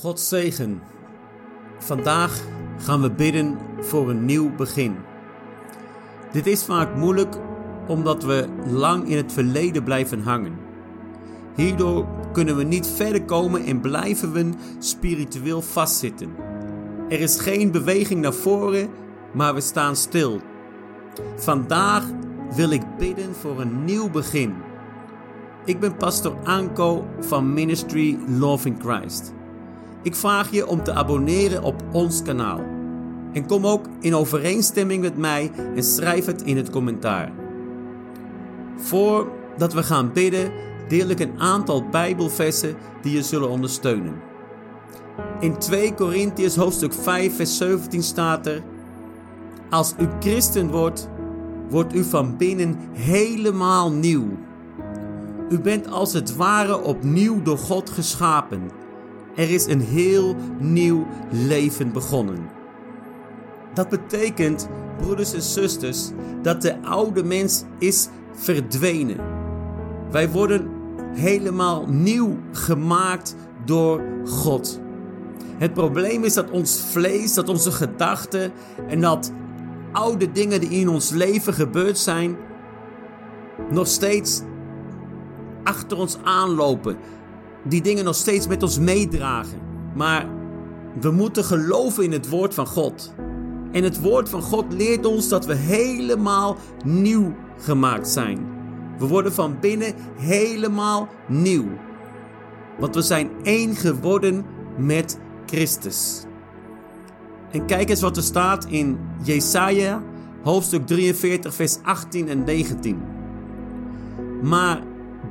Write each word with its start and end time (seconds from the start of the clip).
God 0.00 0.20
zegen. 0.20 0.82
Vandaag 1.78 2.40
gaan 2.78 3.00
we 3.00 3.10
bidden 3.10 3.58
voor 3.80 4.10
een 4.10 4.24
nieuw 4.24 4.54
begin. 4.54 4.96
Dit 6.32 6.46
is 6.46 6.64
vaak 6.64 6.94
moeilijk 6.96 7.36
omdat 7.86 8.24
we 8.24 8.48
lang 8.66 9.08
in 9.08 9.16
het 9.16 9.32
verleden 9.32 9.84
blijven 9.84 10.20
hangen. 10.20 10.58
Hierdoor 11.54 12.06
kunnen 12.32 12.56
we 12.56 12.62
niet 12.62 12.86
verder 12.86 13.24
komen 13.24 13.64
en 13.64 13.80
blijven 13.80 14.32
we 14.32 14.50
spiritueel 14.78 15.62
vastzitten. 15.62 16.30
Er 17.08 17.20
is 17.20 17.40
geen 17.40 17.70
beweging 17.70 18.20
naar 18.20 18.34
voren, 18.34 18.90
maar 19.32 19.54
we 19.54 19.60
staan 19.60 19.96
stil. 19.96 20.40
Vandaag 21.36 22.04
wil 22.54 22.70
ik 22.70 22.96
bidden 22.98 23.34
voor 23.34 23.60
een 23.60 23.84
nieuw 23.84 24.10
begin. 24.10 24.54
Ik 25.64 25.80
ben 25.80 25.96
pastor 25.96 26.34
Anko 26.44 27.06
van 27.20 27.52
Ministry 27.52 28.18
Love 28.26 28.68
in 28.68 28.76
Christ. 28.80 29.36
Ik 30.02 30.14
vraag 30.14 30.50
je 30.50 30.66
om 30.66 30.82
te 30.82 30.92
abonneren 30.92 31.62
op 31.62 31.82
ons 31.92 32.22
kanaal. 32.22 32.60
En 33.32 33.46
kom 33.46 33.66
ook 33.66 33.86
in 34.00 34.14
overeenstemming 34.14 35.02
met 35.02 35.16
mij 35.16 35.50
en 35.74 35.82
schrijf 35.82 36.26
het 36.26 36.42
in 36.42 36.56
het 36.56 36.70
commentaar. 36.70 37.32
Voordat 38.76 39.72
we 39.72 39.82
gaan 39.82 40.12
bidden, 40.12 40.52
deel 40.88 41.08
ik 41.08 41.20
een 41.20 41.40
aantal 41.40 41.88
Bijbelversen 41.88 42.76
die 43.02 43.12
je 43.12 43.22
zullen 43.22 43.48
ondersteunen. 43.48 44.14
In 45.40 45.58
2 45.58 45.94
Korintiërs 45.94 46.56
hoofdstuk 46.56 46.92
5 46.92 47.36
vers 47.36 47.56
17 47.56 48.02
staat 48.02 48.46
er: 48.46 48.62
Als 49.70 49.94
u 49.98 50.08
christen 50.20 50.70
wordt, 50.70 51.08
wordt 51.68 51.94
u 51.94 52.04
van 52.04 52.36
binnen 52.36 52.78
helemaal 52.92 53.92
nieuw. 53.92 54.28
U 55.48 55.60
bent 55.60 55.90
als 55.90 56.12
het 56.12 56.36
ware 56.36 56.82
opnieuw 56.82 57.42
door 57.42 57.58
God 57.58 57.90
geschapen 57.90 58.70
er 59.38 59.50
is 59.50 59.66
een 59.66 59.80
heel 59.80 60.36
nieuw 60.58 61.06
leven 61.30 61.92
begonnen. 61.92 62.48
Dat 63.74 63.88
betekent, 63.88 64.68
broeders 64.96 65.32
en 65.32 65.42
zusters, 65.42 66.10
dat 66.42 66.62
de 66.62 66.82
oude 66.82 67.24
mens 67.24 67.64
is 67.78 68.08
verdwenen. 68.32 69.16
Wij 70.10 70.30
worden 70.30 70.70
helemaal 71.14 71.86
nieuw 71.86 72.36
gemaakt 72.52 73.34
door 73.64 74.02
God. 74.24 74.80
Het 75.56 75.72
probleem 75.72 76.24
is 76.24 76.34
dat 76.34 76.50
ons 76.50 76.80
vlees, 76.90 77.34
dat 77.34 77.48
onze 77.48 77.72
gedachten 77.72 78.52
en 78.88 79.00
dat 79.00 79.32
oude 79.92 80.32
dingen 80.32 80.60
die 80.60 80.70
in 80.70 80.88
ons 80.88 81.10
leven 81.10 81.54
gebeurd 81.54 81.98
zijn, 81.98 82.36
nog 83.70 83.86
steeds 83.86 84.42
achter 85.62 85.98
ons 85.98 86.18
aanlopen 86.22 86.96
die 87.64 87.82
dingen 87.82 88.04
nog 88.04 88.14
steeds 88.14 88.46
met 88.46 88.62
ons 88.62 88.78
meedragen. 88.78 89.58
Maar 89.94 90.26
we 91.00 91.10
moeten 91.10 91.44
geloven 91.44 92.04
in 92.04 92.12
het 92.12 92.28
woord 92.28 92.54
van 92.54 92.66
God. 92.66 93.14
En 93.72 93.82
het 93.82 94.00
woord 94.00 94.28
van 94.28 94.42
God 94.42 94.72
leert 94.72 95.06
ons 95.06 95.28
dat 95.28 95.46
we 95.46 95.54
helemaal 95.54 96.56
nieuw 96.84 97.34
gemaakt 97.58 98.08
zijn. 98.08 98.38
We 98.98 99.06
worden 99.06 99.32
van 99.32 99.56
binnen 99.60 99.94
helemaal 100.16 101.08
nieuw. 101.28 101.66
Want 102.78 102.94
we 102.94 103.02
zijn 103.02 103.30
één 103.42 103.76
geworden 103.76 104.44
met 104.76 105.18
Christus. 105.46 106.22
En 107.50 107.66
kijk 107.66 107.90
eens 107.90 108.00
wat 108.00 108.16
er 108.16 108.22
staat 108.22 108.64
in 108.64 108.98
Jesaja, 109.22 110.02
hoofdstuk 110.42 110.86
43, 110.86 111.54
vers 111.54 111.78
18 111.82 112.28
en 112.28 112.44
19. 112.44 113.02
Maar 114.42 114.82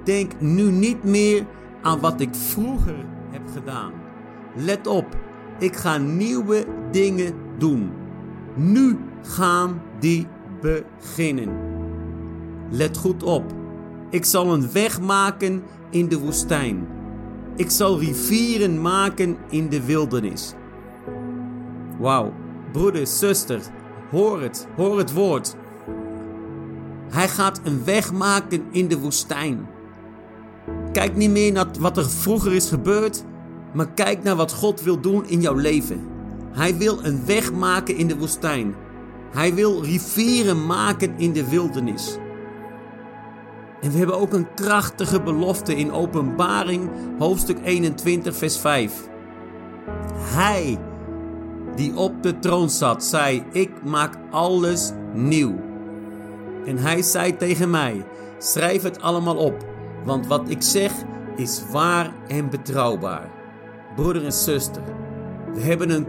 denk 0.03 0.31
nu 0.39 0.71
niet 0.71 1.03
meer 1.03 1.45
aan 1.81 1.99
wat 1.99 2.21
ik 2.21 2.35
vroeger 2.35 3.05
heb 3.31 3.41
gedaan. 3.53 3.91
Let 4.55 4.87
op, 4.87 5.17
ik 5.59 5.75
ga 5.75 5.97
nieuwe 5.97 6.65
dingen 6.91 7.33
doen. 7.57 7.91
Nu 8.55 8.97
gaan 9.21 9.81
die 9.99 10.27
beginnen. 10.61 11.49
Let 12.69 12.97
goed 12.97 13.23
op. 13.23 13.43
Ik 14.09 14.25
zal 14.25 14.53
een 14.53 14.71
weg 14.71 15.01
maken 15.01 15.63
in 15.89 16.07
de 16.07 16.19
woestijn. 16.19 16.87
Ik 17.55 17.69
zal 17.69 17.99
rivieren 17.99 18.81
maken 18.81 19.37
in 19.49 19.69
de 19.69 19.85
wildernis. 19.85 20.53
Wauw, 21.99 22.33
broeders, 22.71 23.19
zusters, 23.19 23.65
hoor 24.11 24.41
het, 24.41 24.67
hoor 24.75 24.97
het 24.97 25.13
woord. 25.13 25.55
Hij 27.09 27.27
gaat 27.27 27.61
een 27.63 27.83
weg 27.83 28.13
maken 28.13 28.63
in 28.71 28.87
de 28.87 28.99
woestijn. 28.99 29.67
Kijk 30.97 31.15
niet 31.15 31.29
meer 31.29 31.51
naar 31.51 31.67
wat 31.79 31.97
er 31.97 32.09
vroeger 32.09 32.53
is 32.53 32.69
gebeurd, 32.69 33.23
maar 33.73 33.91
kijk 33.93 34.23
naar 34.23 34.35
wat 34.35 34.53
God 34.53 34.81
wil 34.81 35.01
doen 35.01 35.27
in 35.27 35.41
jouw 35.41 35.55
leven. 35.55 36.07
Hij 36.51 36.77
wil 36.77 36.99
een 37.03 37.25
weg 37.25 37.53
maken 37.53 37.95
in 37.95 38.07
de 38.07 38.17
woestijn. 38.17 38.75
Hij 39.31 39.53
wil 39.53 39.83
rivieren 39.83 40.65
maken 40.65 41.13
in 41.17 41.33
de 41.33 41.49
wildernis. 41.49 42.17
En 43.81 43.91
we 43.91 43.97
hebben 43.97 44.19
ook 44.19 44.33
een 44.33 44.53
krachtige 44.53 45.21
belofte 45.21 45.75
in 45.75 45.91
Openbaring, 45.91 46.89
hoofdstuk 47.19 47.57
21, 47.63 48.35
vers 48.35 48.57
5. 48.57 49.07
Hij 50.15 50.77
die 51.75 51.95
op 51.95 52.23
de 52.23 52.39
troon 52.39 52.69
zat, 52.69 53.03
zei: 53.03 53.43
Ik 53.51 53.71
maak 53.83 54.17
alles 54.31 54.91
nieuw. 55.13 55.55
En 56.65 56.77
hij 56.77 57.01
zei 57.01 57.37
tegen 57.37 57.69
mij: 57.69 58.05
Schrijf 58.37 58.83
het 58.83 59.01
allemaal 59.01 59.37
op 59.37 59.75
want 60.03 60.27
wat 60.27 60.49
ik 60.49 60.61
zeg 60.61 60.91
is 61.35 61.63
waar 61.71 62.11
en 62.27 62.49
betrouwbaar. 62.49 63.29
Broeder 63.95 64.25
en 64.25 64.33
zuster, 64.33 64.83
we 65.53 65.61
hebben 65.61 65.89
een 65.89 66.07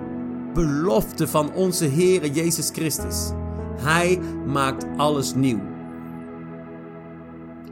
belofte 0.55 1.29
van 1.29 1.53
onze 1.53 1.85
Heer 1.85 2.27
Jezus 2.27 2.71
Christus. 2.73 3.31
Hij 3.81 4.21
maakt 4.47 4.87
alles 4.97 5.35
nieuw. 5.35 5.61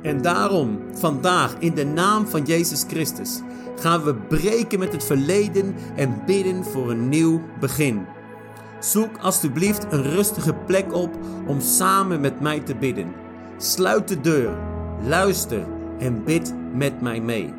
En 0.02 0.22
daarom, 0.22 0.78
vandaag, 0.92 1.56
in 1.58 1.74
de 1.74 1.84
naam 1.84 2.26
van 2.26 2.42
Jezus 2.42 2.84
Christus, 2.88 3.40
gaan 3.76 4.02
we 4.02 4.14
breken 4.14 4.78
met 4.78 4.92
het 4.92 5.04
verleden 5.04 5.74
en 5.96 6.22
bidden 6.26 6.64
voor 6.64 6.90
een 6.90 7.08
nieuw 7.08 7.42
begin. 7.60 8.06
Zoek 8.80 9.18
alstublieft 9.18 9.86
een 9.90 10.02
rustige 10.02 10.54
plek 10.54 10.94
op 10.94 11.10
om 11.46 11.60
samen 11.60 12.20
met 12.20 12.40
mij 12.40 12.60
te 12.60 12.74
bidden. 12.74 13.12
Sluit 13.56 14.08
de 14.08 14.20
deur, 14.20 14.56
luister 15.02 15.66
en 15.98 16.24
bid 16.24 16.54
met 16.74 17.00
mij 17.00 17.20
mee. 17.20 17.54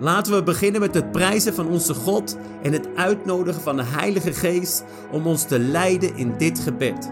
Laten 0.00 0.34
we 0.34 0.42
beginnen 0.42 0.80
met 0.80 0.94
het 0.94 1.12
prijzen 1.12 1.54
van 1.54 1.66
onze 1.66 1.94
God 1.94 2.36
en 2.62 2.72
het 2.72 2.88
uitnodigen 2.94 3.62
van 3.62 3.76
de 3.76 3.84
Heilige 3.84 4.32
Geest 4.32 4.84
om 5.10 5.26
ons 5.26 5.44
te 5.44 5.58
leiden 5.58 6.16
in 6.16 6.34
dit 6.38 6.58
gebed. 6.58 7.10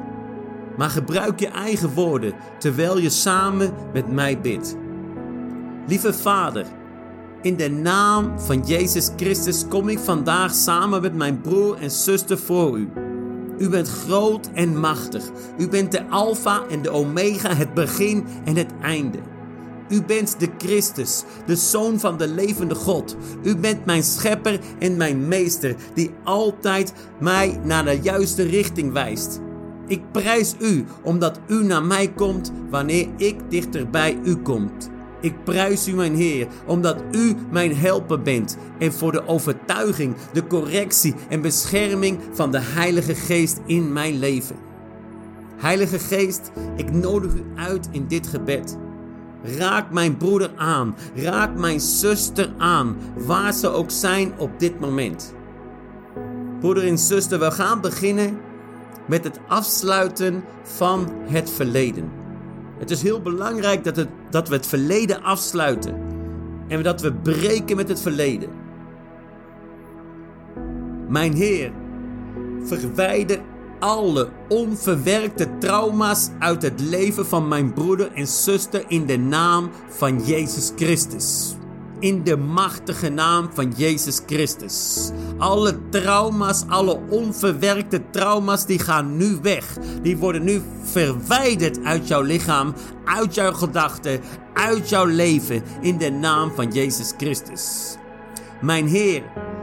Maar 0.77 0.91
gebruik 0.91 1.41
je 1.41 1.49
eigen 1.49 1.95
woorden 1.95 2.35
terwijl 2.59 2.99
je 2.99 3.11
samen 3.11 3.73
met 3.93 4.13
mij 4.13 4.41
bidt. 4.41 4.77
Lieve 5.87 6.13
Vader, 6.13 6.67
in 7.43 7.57
de 7.57 7.71
naam 7.71 8.41
van 8.41 8.61
Jezus 8.61 9.11
Christus 9.17 9.65
kom 9.69 9.89
ik 9.89 9.99
vandaag 9.99 10.55
samen 10.55 11.03
met 11.03 11.15
mijn 11.15 11.41
broer 11.41 11.77
en 11.81 11.91
zuster 11.91 12.39
voor 12.39 12.79
u. 12.79 12.89
U 13.59 13.69
bent 13.69 13.89
groot 13.89 14.51
en 14.53 14.81
machtig. 14.81 15.31
U 15.59 15.69
bent 15.69 15.93
de 15.93 16.09
Alpha 16.09 16.63
en 16.71 16.83
de 16.83 16.91
Omega, 16.91 17.55
het 17.55 17.75
begin 17.75 18.27
en 18.45 18.57
het 18.57 18.71
einde. 18.83 19.19
U 19.89 20.03
bent 20.03 20.41
de 20.41 20.49
Christus, 20.59 21.25
de 21.47 21.57
Zoon 21.57 22.01
van 22.01 22.17
de 22.17 22.29
levende 22.29 22.75
God. 22.75 23.17
U 23.43 23.57
bent 23.57 23.85
mijn 23.85 24.03
schepper 24.03 24.61
en 24.79 24.97
mijn 24.97 25.29
meester, 25.29 25.75
die 25.95 26.11
altijd 26.25 26.93
mij 27.21 27.61
naar 27.63 27.85
de 27.85 27.99
juiste 28.03 28.43
richting 28.43 28.93
wijst. 28.93 29.41
Ik 29.87 30.13
prijs 30.13 30.55
u 30.61 30.85
omdat 31.03 31.41
u 31.47 31.65
naar 31.65 31.85
mij 31.85 32.13
komt 32.13 32.53
wanneer 32.71 33.09
ik 33.17 33.37
dichter 33.49 33.91
bij 33.91 34.19
u 34.25 34.37
kom. 34.37 34.71
Ik 35.21 35.45
prijs 35.45 35.89
u, 35.89 35.95
mijn 35.95 36.15
Heer, 36.15 36.47
omdat 36.67 37.03
u 37.11 37.35
mijn 37.51 37.77
helper 37.77 38.23
bent 38.23 38.57
en 38.79 38.93
voor 38.93 39.13
de 39.13 39.27
overtuiging, 39.27 40.15
de 40.33 40.47
correctie 40.47 41.15
en 41.29 41.41
bescherming 41.41 42.19
van 42.33 42.51
de 42.51 42.61
Heilige 42.61 43.15
Geest 43.15 43.61
in 43.67 43.93
mijn 43.93 44.19
leven. 44.19 44.57
Heilige 45.57 45.99
Geest, 45.99 46.51
ik 46.77 46.93
nodig 46.93 47.35
u 47.35 47.43
uit 47.55 47.89
in 47.91 48.07
dit 48.09 48.27
gebed. 48.27 48.77
Raak 49.59 49.91
mijn 49.91 50.17
broeder 50.17 50.51
aan. 50.57 50.95
Raak 51.15 51.55
mijn 51.55 51.81
zuster 51.81 52.49
aan. 52.59 52.97
Waar 53.17 53.53
ze 53.53 53.69
ook 53.69 53.91
zijn 53.91 54.33
op 54.39 54.51
dit 54.59 54.81
moment. 54.81 55.35
Broeder 56.61 56.87
en 56.87 56.99
zuster, 56.99 57.39
we 57.39 57.51
gaan 57.51 57.81
beginnen 57.81 58.39
met 59.07 59.25
het 59.25 59.41
afsluiten 59.49 60.45
van 60.63 61.13
het 61.23 61.51
verleden. 61.51 62.11
Het 62.79 62.91
is 62.91 63.03
heel 63.03 63.23
belangrijk 63.23 63.85
dat, 63.85 63.97
het, 63.97 64.09
dat 64.31 64.49
we 64.49 64.55
het 64.55 64.67
verleden 64.67 65.23
afsluiten. 65.23 65.95
En 66.69 66.83
dat 66.83 67.01
we 67.01 67.13
breken 67.13 67.77
met 67.77 67.89
het 67.89 68.01
verleden. 68.01 68.49
Mijn 71.09 71.33
Heer, 71.33 71.73
verwijder 72.63 73.41
alle 73.79 74.29
onverwerkte 74.49 75.59
trauma's 75.59 76.29
uit 76.39 76.63
het 76.63 76.81
leven 76.81 77.27
van 77.27 77.49
mijn 77.49 77.73
broeder 77.73 78.13
en 78.13 78.27
zuster 78.27 78.85
in 78.89 79.07
de 79.07 79.19
naam 79.19 79.71
van 79.89 80.25
Jezus 80.25 80.73
Christus. 80.77 81.55
in 81.99 82.23
de 82.23 82.37
machtige 82.37 83.09
naam 83.09 83.49
van 83.55 83.73
Jezus 83.77 84.21
Christus. 84.27 85.11
Alle 85.39 85.79
trauma's, 85.89 86.65
alle 86.69 87.01
onverwerkte 87.09 88.03
trauma's, 88.11 88.67
die 88.67 88.79
gaan 88.79 89.17
nu 89.17 89.39
weg. 89.43 89.77
Die 90.03 90.17
worden 90.17 90.45
nu 90.45 90.63
verwijderd 90.83 91.85
uit 91.85 92.09
jouw 92.09 92.23
lichaam, 92.23 92.75
uit 93.05 93.35
jouw 93.35 93.53
gedachten, 93.53 94.21
uit 94.55 94.89
jouw 94.89 95.05
leven 95.07 95.63
in 95.81 95.99
de 95.99 96.11
naam 96.11 96.51
van 96.55 96.73
Jezus 96.73 97.13
Christus. 97.17 97.97
Mijn 98.61 98.87
Heer, 98.87 99.23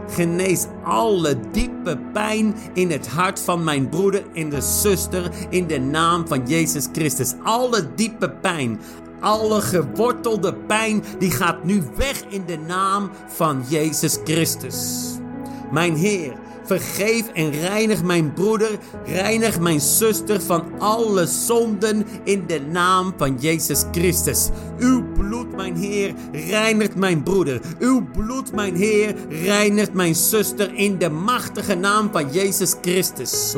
genees 0.10 0.66
alle 0.84 1.36
diepe 1.52 1.98
pijn 2.14 2.56
in 2.74 2.92
het 2.92 3.08
hart 3.08 3.40
van 3.40 3.64
mijn 3.64 3.90
broeder 3.90 4.24
en 4.34 4.50
de 4.50 4.62
zuster 4.62 5.32
in 5.50 5.68
de 5.68 5.80
naam 5.80 6.28
van 6.28 6.48
Jezus 6.48 6.88
Christus. 6.92 7.34
Alle 7.44 7.88
diepe 7.96 8.30
pijn, 8.30 8.80
alle 9.20 9.62
gewortelde 9.62 10.54
pijn, 10.54 11.04
die 11.20 11.32
gaat 11.32 11.64
nu 11.64 11.84
weg 11.96 12.24
in 12.30 12.44
de 12.46 12.58
naam 12.58 13.10
van 13.28 13.64
Jezus 13.68 14.18
Christus. 14.24 15.12
Mijn 15.72 15.96
Heer, 15.96 16.34
vergeef 16.66 17.30
en 17.34 17.52
reinig 17.52 18.04
mijn 18.04 18.34
broeder, 18.34 18.78
reinig 19.06 19.60
mijn 19.60 19.80
zuster 19.80 20.42
van 20.42 20.64
alle 20.80 21.26
zonden 21.26 22.06
in 22.24 22.44
de 22.48 22.62
naam 22.72 23.14
van 23.18 23.38
Jezus 23.40 23.84
Christus. 23.92 24.50
Uw 24.78 25.04
mijn 25.56 25.76
Heer, 25.76 26.14
reinigt 26.32 26.96
mijn 26.96 27.24
broeder. 27.24 27.62
Uw 27.80 28.08
bloed, 28.12 28.54
mijn 28.54 28.76
Heer, 28.76 29.16
reinigt 29.30 29.94
mijn 29.94 30.16
zuster 30.16 30.74
in 30.74 30.98
de 30.98 31.10
machtige 31.10 31.76
naam 31.76 32.10
van 32.12 32.32
Jezus 32.32 32.76
Christus. 32.82 33.56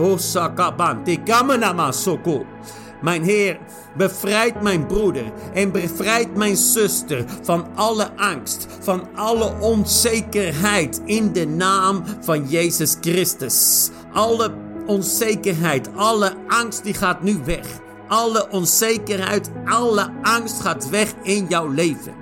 Mijn 3.02 3.24
Heer, 3.24 3.60
bevrijd 3.98 4.62
mijn 4.62 4.88
broeder 4.88 5.32
en 5.54 5.72
bevrijd 5.72 6.36
mijn 6.36 6.56
zuster 6.56 7.26
van 7.42 7.68
alle 7.76 8.10
angst, 8.16 8.68
van 8.80 9.08
alle 9.16 9.54
onzekerheid 9.60 11.02
in 11.06 11.34
de 11.34 11.48
naam 11.48 12.04
van 12.22 12.48
Jezus 12.48 12.98
Christus. 13.02 13.90
Alle 14.14 14.54
onzekerheid, 14.86 15.90
alle 15.96 16.34
angst 16.48 16.84
die 16.84 16.94
gaat 16.94 17.24
nu 17.24 17.40
weg. 17.46 17.84
Alle 18.08 18.50
onzekerheid, 18.50 19.50
alle 19.66 20.12
angst 20.22 20.62
gaat 20.62 20.90
weg 20.90 21.14
in 21.24 21.46
jouw 21.50 21.68
leven. 21.68 22.14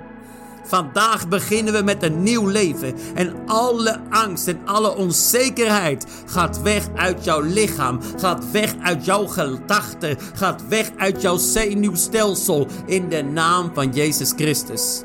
Vandaag 0.66 1.28
beginnen 1.28 1.72
we 1.72 1.82
met 1.82 2.02
een 2.02 2.22
nieuw 2.22 2.46
leven. 2.46 2.94
En 3.14 3.34
alle 3.46 4.00
angst 4.10 4.48
en 4.48 4.60
alle 4.64 4.96
onzekerheid 4.96 6.06
gaat 6.26 6.62
weg 6.62 6.88
uit 6.94 7.24
jouw 7.24 7.40
lichaam. 7.40 8.00
Gaat 8.16 8.50
weg 8.50 8.74
uit 8.82 9.04
jouw 9.04 9.26
gedachten. 9.26 10.16
Gaat 10.34 10.68
weg 10.68 10.90
uit 10.96 11.22
jouw 11.22 11.36
zenuwstelsel. 11.36 12.66
In 12.86 13.08
de 13.08 13.22
naam 13.22 13.70
van 13.74 13.90
Jezus 13.90 14.32
Christus. 14.36 15.02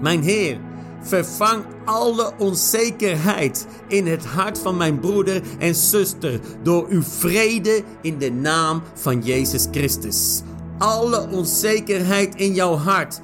Mijn 0.00 0.22
Heer, 0.22 0.60
vervang 1.02 1.64
alle 1.84 2.32
onzekerheid 2.38 3.66
in 3.88 4.06
het 4.06 4.24
hart 4.24 4.58
van 4.58 4.76
mijn 4.76 5.00
broeder 5.00 5.42
en 5.58 5.74
zuster 5.74 6.40
door 6.62 6.86
uw 6.88 7.02
vrede 7.02 7.82
in 8.00 8.18
de 8.18 8.32
naam 8.32 8.82
van 8.94 9.20
Jezus 9.20 9.66
Christus. 9.70 10.42
Alle 10.78 11.28
onzekerheid 11.30 12.34
in 12.34 12.54
jouw 12.54 12.74
hart 12.74 13.20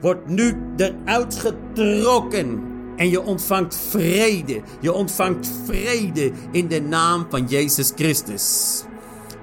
wordt 0.00 0.28
nu 0.28 0.56
eruit 0.76 1.34
getrokken. 1.34 2.62
En 2.96 3.10
je 3.10 3.22
ontvangt 3.22 3.76
vrede. 3.88 4.60
Je 4.80 4.92
ontvangt 4.92 5.50
vrede 5.64 6.32
in 6.50 6.68
de 6.68 6.80
naam 6.80 7.26
van 7.28 7.46
Jezus 7.46 7.92
Christus. 7.94 8.82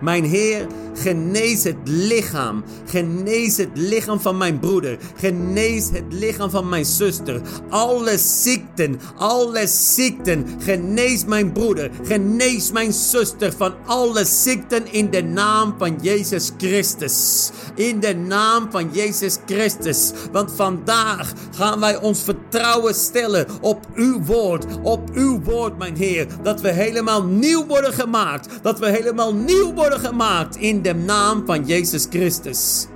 Mijn 0.02 0.24
Heer, 0.24 0.68
genees 0.94 1.64
het 1.64 1.78
lichaam. 1.84 2.64
Genees 2.86 3.58
het 3.58 3.70
lichaam 3.74 4.20
van 4.20 4.38
mijn 4.38 4.60
broeder. 4.60 4.98
Genees 5.16 5.90
het 5.92 6.04
lichaam 6.10 6.50
van 6.50 6.70
mijn 6.70 6.86
zuster. 6.86 7.42
Alle 7.70 8.18
ziekten, 8.18 9.00
alle 9.18 9.68
ziekten. 9.68 10.46
Genees 10.60 11.26
mijn 11.26 11.52
broeder. 11.52 11.92
Genees 12.04 12.72
mijn 12.72 12.94
zuster 12.94 13.54
van 13.58 13.74
alle 13.86 14.26
ziekten 14.26 14.92
in 14.92 15.10
de 15.10 15.24
naam 15.24 15.76
van 15.78 15.98
Jezus 16.02 16.52
Christus. 16.58 17.50
In 17.76 18.00
de 18.00 18.16
naam 18.16 18.68
van 18.72 18.90
Jezus 18.92 19.38
Christus. 19.46 20.12
Want 20.32 20.52
vandaag 20.56 21.34
gaan 21.56 21.80
wij 21.80 22.02
ons 22.02 22.22
vertrouwen 22.22 22.96
stellen 22.96 23.48
op 23.62 23.88
uw 23.96 24.24
woord. 24.24 24.66
Op 24.84 25.10
uw 25.14 25.42
woord, 25.42 25.78
mijn 25.78 25.96
Heer. 25.96 26.28
Dat 26.44 26.62
we 26.62 26.72
helemaal 26.72 27.24
nieuw 27.24 27.66
worden 27.66 27.94
gemaakt. 27.94 28.50
Dat 28.62 28.80
we 28.80 28.90
helemaal 28.90 29.34
nieuw 29.34 29.74
worden 29.74 29.89
gemaakt 29.98 30.56
in 30.56 30.82
de 30.82 30.94
naam 30.94 31.46
van 31.46 31.66
Jezus 31.66 32.08
Christus. 32.10 32.88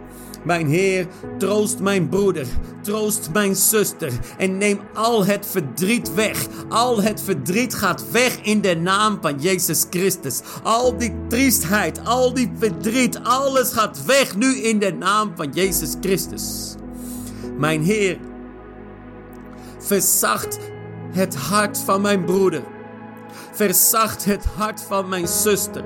Mijn 0.44 0.68
Heer, 0.68 1.08
troost 1.38 1.80
mijn 1.80 2.10
broeder, 2.10 2.48
troost 2.82 3.30
mijn 3.34 3.56
zuster 3.56 4.12
en 4.38 4.58
neem 4.58 4.80
al 4.94 5.26
het 5.26 5.46
verdriet 5.46 6.14
weg. 6.14 6.48
Al 6.70 7.02
het 7.02 7.22
verdriet 7.22 7.74
gaat 7.74 8.12
weg 8.12 8.42
in 8.42 8.62
de 8.62 8.76
naam 8.76 9.18
van 9.22 9.40
Jezus 9.40 9.86
Christus. 9.90 10.42
Al 10.64 10.98
die 10.98 11.14
triestheid, 11.28 12.06
al 12.06 12.34
die 12.34 12.52
verdriet, 12.58 13.20
alles 13.24 13.74
gaat 13.74 14.06
weg 14.06 14.36
nu 14.36 14.56
in 14.56 14.80
de 14.80 14.94
naam 14.94 15.32
van 15.36 15.50
Jezus 15.54 15.96
Christus. 16.02 16.76
Mijn 17.58 17.84
Heer, 17.84 18.18
verzacht 19.80 20.60
het 21.12 21.36
hart 21.36 21.78
van 21.78 22.02
mijn 22.02 22.26
broeder. 22.26 22.64
Verzacht 23.52 24.26
het 24.26 24.46
hart 24.46 24.82
van 24.82 25.10
mijn 25.10 25.28
zuster. 25.28 25.84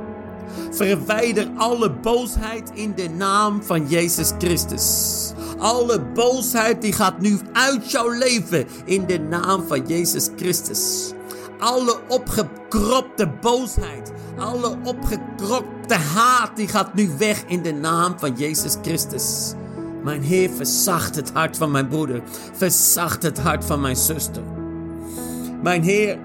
Verwijder 0.72 1.48
alle 1.58 1.92
boosheid 1.92 2.72
in 2.74 2.94
de 2.96 3.10
naam 3.10 3.64
van 3.64 3.88
Jezus 3.88 4.32
Christus. 4.38 5.16
Alle 5.58 6.02
boosheid 6.02 6.82
die 6.82 6.94
gaat 6.94 7.20
nu 7.20 7.40
uit 7.54 7.92
jouw 7.92 8.10
leven 8.10 8.68
in 8.86 9.06
de 9.06 9.20
naam 9.20 9.64
van 9.68 9.88
Jezus 9.88 10.30
Christus. 10.36 11.12
Alle 11.60 12.00
opgekropte 12.08 13.28
boosheid, 13.42 14.12
alle 14.38 14.76
opgekropte 14.84 15.94
haat, 15.94 16.56
die 16.56 16.68
gaat 16.68 16.94
nu 16.94 17.10
weg 17.18 17.44
in 17.48 17.62
de 17.62 17.74
naam 17.74 18.14
van 18.20 18.34
Jezus 18.36 18.76
Christus. 18.82 19.54
Mijn 20.04 20.22
Heer, 20.22 20.50
verzacht 20.50 21.16
het 21.16 21.32
hart 21.34 21.58
van 21.58 21.72
mijn 21.72 21.88
broeder. 21.88 22.22
Verzacht 22.54 23.24
het 23.24 23.40
hart 23.40 23.66
van 23.66 23.82
mijn 23.82 23.96
zuster. 23.96 24.44
Mijn 25.62 25.84
Heer, 25.84 26.18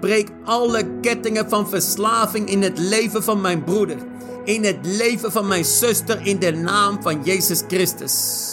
Breek 0.00 0.28
alle 0.44 0.84
kettingen 1.00 1.48
van 1.48 1.68
verslaving 1.68 2.48
in 2.48 2.62
het 2.62 2.78
leven 2.78 3.22
van 3.22 3.40
mijn 3.40 3.64
broeder, 3.64 3.96
in 4.44 4.64
het 4.64 4.78
leven 4.82 5.32
van 5.32 5.46
mijn 5.46 5.64
zuster, 5.64 6.26
in 6.26 6.38
de 6.38 6.52
naam 6.52 7.02
van 7.02 7.22
Jezus 7.22 7.62
Christus. 7.68 8.46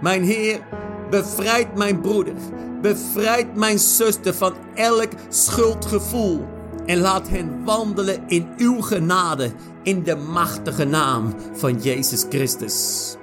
Mijn 0.00 0.22
Heer, 0.22 0.60
bevrijd 1.10 1.76
mijn 1.76 2.00
broeder, 2.00 2.34
bevrijd 2.80 3.56
mijn 3.56 3.78
zuster 3.78 4.34
van 4.34 4.54
elk 4.74 5.10
schuldgevoel 5.28 6.44
en 6.86 6.98
laat 6.98 7.28
hen 7.28 7.64
wandelen 7.64 8.22
in 8.26 8.48
uw 8.56 8.80
genade, 8.80 9.52
in 9.82 10.02
de 10.02 10.16
machtige 10.16 10.84
naam 10.84 11.34
van 11.52 11.80
Jezus 11.80 12.24
Christus. 12.28 13.14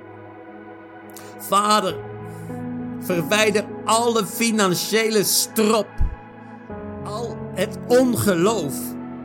Vader, 1.38 1.96
verwijder 3.00 3.66
alle 3.86 4.26
financiële 4.26 5.24
strop 5.24 5.88
het 7.60 7.78
ongeloof 7.88 8.74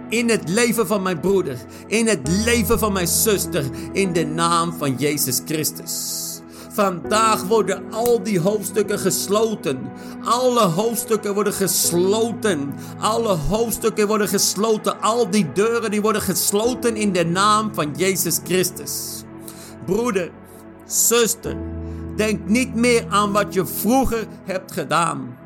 in 0.08 0.28
het 0.28 0.48
leven 0.48 0.86
van 0.86 1.02
mijn 1.02 1.20
broeder, 1.20 1.58
in 1.86 2.06
het 2.06 2.28
leven 2.44 2.78
van 2.78 2.92
mijn 2.92 3.06
zuster, 3.06 3.64
in 3.92 4.12
de 4.12 4.26
naam 4.26 4.72
van 4.72 4.94
Jezus 4.96 5.40
Christus. 5.44 6.22
Vandaag 6.70 7.42
worden 7.42 7.92
al 7.92 8.22
die 8.22 8.40
hoofdstukken 8.40 8.98
gesloten. 8.98 9.78
Alle 10.24 10.60
hoofdstukken 10.60 11.34
worden 11.34 11.52
gesloten. 11.52 12.74
Alle 12.98 13.36
hoofdstukken 13.36 14.06
worden 14.06 14.28
gesloten. 14.28 15.00
Al 15.00 15.30
die 15.30 15.52
deuren 15.52 15.90
die 15.90 16.02
worden 16.02 16.22
gesloten 16.22 16.96
in 16.96 17.12
de 17.12 17.24
naam 17.24 17.74
van 17.74 17.94
Jezus 17.96 18.40
Christus. 18.44 19.22
Broeder, 19.84 20.30
zuster, 20.86 21.56
denk 22.16 22.48
niet 22.48 22.74
meer 22.74 23.04
aan 23.08 23.32
wat 23.32 23.54
je 23.54 23.66
vroeger 23.66 24.26
hebt 24.44 24.72
gedaan. 24.72 25.43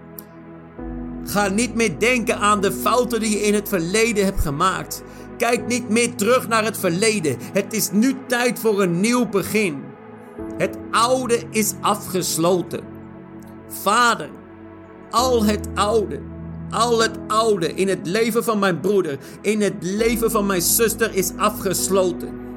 Ga 1.28 1.48
niet 1.48 1.74
meer 1.74 1.98
denken 1.98 2.38
aan 2.38 2.60
de 2.60 2.72
fouten 2.72 3.20
die 3.20 3.30
je 3.30 3.42
in 3.42 3.54
het 3.54 3.68
verleden 3.68 4.24
hebt 4.24 4.40
gemaakt. 4.40 5.02
Kijk 5.36 5.66
niet 5.66 5.88
meer 5.88 6.14
terug 6.14 6.48
naar 6.48 6.64
het 6.64 6.78
verleden. 6.78 7.36
Het 7.52 7.72
is 7.72 7.90
nu 7.90 8.14
tijd 8.26 8.58
voor 8.58 8.82
een 8.82 9.00
nieuw 9.00 9.28
begin. 9.28 9.82
Het 10.56 10.76
oude 10.90 11.42
is 11.50 11.74
afgesloten. 11.80 12.80
Vader, 13.68 14.30
al 15.10 15.44
het 15.44 15.68
oude, 15.74 16.20
al 16.70 17.02
het 17.02 17.18
oude 17.26 17.74
in 17.74 17.88
het 17.88 18.06
leven 18.06 18.44
van 18.44 18.58
mijn 18.58 18.80
broeder, 18.80 19.18
in 19.40 19.60
het 19.60 19.74
leven 19.80 20.30
van 20.30 20.46
mijn 20.46 20.62
zuster 20.62 21.14
is 21.14 21.32
afgesloten. 21.36 22.47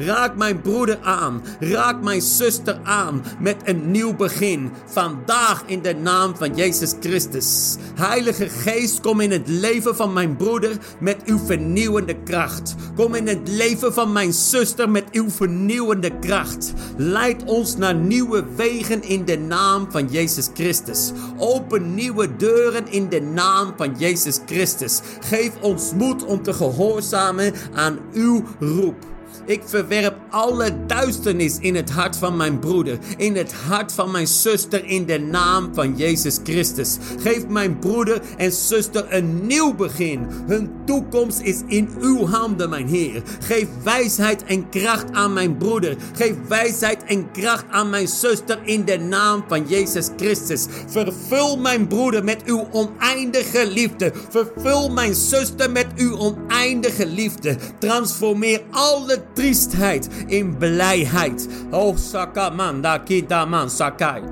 Raak 0.00 0.36
mijn 0.36 0.60
broeder 0.60 0.98
aan. 1.02 1.42
Raak 1.58 2.02
mijn 2.02 2.20
zuster 2.20 2.80
aan 2.82 3.24
met 3.38 3.56
een 3.64 3.90
nieuw 3.90 4.14
begin. 4.16 4.70
Vandaag 4.86 5.62
in 5.66 5.82
de 5.82 5.94
naam 5.94 6.36
van 6.36 6.54
Jezus 6.54 6.94
Christus. 7.00 7.76
Heilige 7.94 8.48
Geest, 8.48 9.00
kom 9.00 9.20
in 9.20 9.30
het 9.30 9.48
leven 9.48 9.96
van 9.96 10.12
mijn 10.12 10.36
broeder 10.36 10.76
met 11.00 11.16
uw 11.24 11.38
vernieuwende 11.38 12.16
kracht. 12.24 12.74
Kom 12.96 13.14
in 13.14 13.26
het 13.26 13.48
leven 13.48 13.92
van 13.94 14.12
mijn 14.12 14.32
zuster 14.32 14.90
met 14.90 15.04
uw 15.12 15.30
vernieuwende 15.30 16.18
kracht. 16.18 16.72
Leid 16.96 17.44
ons 17.44 17.76
naar 17.76 17.94
nieuwe 17.94 18.44
wegen 18.56 19.02
in 19.02 19.24
de 19.24 19.38
naam 19.38 19.86
van 19.90 20.06
Jezus 20.06 20.48
Christus. 20.54 21.12
Open 21.38 21.94
nieuwe 21.94 22.36
deuren 22.36 22.88
in 22.88 23.08
de 23.08 23.20
naam 23.20 23.72
van 23.76 23.94
Jezus 23.98 24.38
Christus. 24.46 25.00
Geef 25.20 25.52
ons 25.60 25.92
moed 25.94 26.24
om 26.24 26.42
te 26.42 26.52
gehoorzamen 26.52 27.52
aan 27.74 27.98
uw 28.12 28.44
roep. 28.58 29.10
Ik 29.44 29.62
verwerp 29.64 30.16
alle 30.30 30.86
duisternis 30.86 31.58
in 31.60 31.74
het 31.74 31.90
hart 31.90 32.16
van 32.16 32.36
mijn 32.36 32.58
broeder, 32.58 32.98
in 33.16 33.36
het 33.36 33.52
hart 33.52 33.92
van 33.92 34.10
mijn 34.10 34.26
zuster, 34.26 34.84
in 34.84 35.06
de 35.06 35.18
naam 35.18 35.74
van 35.74 35.96
Jezus 35.96 36.38
Christus. 36.44 36.96
Geef 37.18 37.46
mijn 37.46 37.78
broeder 37.78 38.20
en 38.36 38.52
zuster 38.52 39.06
een 39.08 39.46
nieuw 39.46 39.74
begin. 39.74 40.26
Hun 40.46 40.70
toekomst 40.86 41.40
is 41.40 41.60
in 41.66 41.88
uw 42.00 42.26
handen, 42.26 42.70
mijn 42.70 42.88
Heer. 42.88 43.22
Geef 43.40 43.66
wijsheid 43.82 44.44
en 44.44 44.68
kracht 44.68 45.12
aan 45.12 45.32
mijn 45.32 45.56
broeder. 45.56 45.96
Geef 46.12 46.34
wijsheid 46.48 47.04
en 47.04 47.30
kracht 47.30 47.64
aan 47.70 47.90
mijn 47.90 48.08
zuster 48.08 48.58
in 48.64 48.84
de 48.84 48.98
naam 48.98 49.44
van 49.48 49.68
Jezus 49.68 50.08
Christus. 50.16 50.66
Vervul 50.86 51.56
mijn 51.56 51.86
broeder 51.86 52.24
met 52.24 52.42
uw 52.44 52.68
oneindige 52.72 53.66
liefde. 53.66 54.12
Vervul 54.28 54.90
mijn 54.90 55.14
zuster 55.14 55.70
met 55.70 55.86
uw 55.96 56.18
oneindige 56.18 57.06
liefde. 57.06 57.56
Transformeer 57.78 58.62
alle 58.70 59.19
triestheid 59.32 60.08
in 60.26 60.56
blijheid. 60.56 61.48
Oh, 61.70 61.96
sakamanda 61.96 62.98
kitaman 62.98 63.70
sakai. 63.70 64.22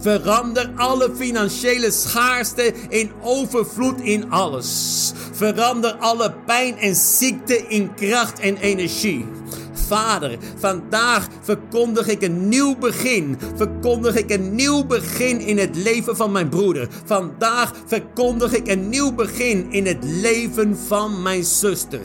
Verander 0.00 0.70
alle 0.76 1.10
financiële 1.16 1.90
schaarste 1.90 2.72
in 2.88 3.10
overvloed 3.22 4.00
in 4.00 4.30
alles. 4.30 5.12
Verander 5.32 5.92
alle 5.92 6.34
pijn 6.46 6.78
en 6.78 6.94
ziekte 6.94 7.66
in 7.68 7.94
kracht 7.94 8.38
en 8.38 8.56
energie. 8.56 9.26
Vader, 9.72 10.38
vandaag 10.56 11.28
verkondig 11.40 12.08
ik 12.08 12.22
een 12.22 12.48
nieuw 12.48 12.76
begin. 12.76 13.38
Verkondig 13.56 14.16
ik 14.16 14.30
een 14.30 14.54
nieuw 14.54 14.84
begin 14.84 15.40
in 15.40 15.58
het 15.58 15.76
leven 15.76 16.16
van 16.16 16.32
mijn 16.32 16.48
broeder. 16.48 16.88
Vandaag 17.04 17.72
verkondig 17.86 18.52
ik 18.54 18.68
een 18.68 18.88
nieuw 18.88 19.12
begin 19.12 19.72
in 19.72 19.86
het 19.86 20.04
leven 20.04 20.78
van 20.86 21.22
mijn 21.22 21.44
zuster. 21.44 22.00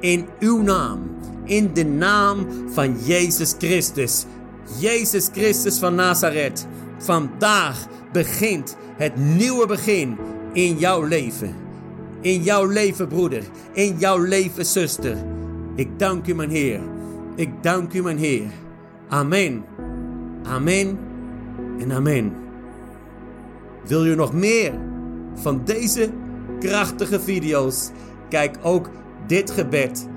In 0.00 0.26
uw 0.40 0.62
naam 0.62 1.00
in 1.50 1.70
de 1.72 1.84
naam 1.84 2.46
van 2.68 2.96
Jezus 3.04 3.54
Christus. 3.58 4.24
Jezus 4.78 5.28
Christus 5.32 5.78
van 5.78 5.94
Nazareth. 5.94 6.66
Vandaag 6.98 7.86
begint 8.12 8.76
het 8.96 9.16
nieuwe 9.16 9.66
begin 9.66 10.16
in 10.52 10.78
jouw 10.78 11.02
leven. 11.02 11.54
In 12.20 12.42
jouw 12.42 12.66
leven, 12.66 13.08
broeder. 13.08 13.42
In 13.72 13.98
jouw 13.98 14.18
leven, 14.18 14.66
zuster. 14.66 15.16
Ik 15.74 15.88
dank 15.98 16.26
u, 16.26 16.34
mijn 16.34 16.50
Heer. 16.50 16.80
Ik 17.34 17.50
dank 17.60 17.92
u, 17.92 18.02
mijn 18.02 18.18
Heer. 18.18 18.50
Amen. 19.08 19.64
Amen 20.42 20.98
en 21.78 21.92
amen. 21.92 22.32
Wil 23.86 24.04
je 24.04 24.14
nog 24.14 24.32
meer 24.32 24.72
van 25.34 25.62
deze 25.64 26.10
krachtige 26.58 27.20
video's? 27.20 27.90
Kijk 28.28 28.56
ook 28.62 28.90
dit 29.26 29.50
gebed 29.50 30.08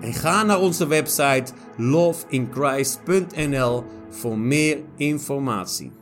en 0.00 0.14
ga 0.14 0.42
naar 0.42 0.60
onze 0.60 0.86
website 0.86 1.52
loveinchrist.nl 1.76 3.84
voor 4.10 4.38
meer 4.38 4.78
informatie. 4.96 5.99